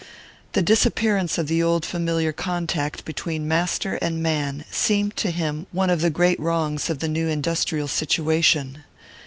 [0.53, 5.91] The disappearance of the old familiar contact between master and man seemed to him one
[5.91, 8.83] of the great wrongs of the new industrial situation.